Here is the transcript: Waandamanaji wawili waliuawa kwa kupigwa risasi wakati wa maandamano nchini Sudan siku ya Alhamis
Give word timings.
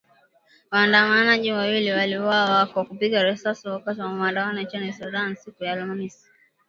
Waandamanaji 0.71 1.51
wawili 1.51 1.91
waliuawa 1.91 2.65
kwa 2.65 2.85
kupigwa 2.85 3.23
risasi 3.23 3.67
wakati 3.67 4.01
wa 4.01 4.09
maandamano 4.09 4.61
nchini 4.61 4.93
Sudan 4.93 5.35
siku 5.35 5.63
ya 5.63 5.73
Alhamis 5.73 6.29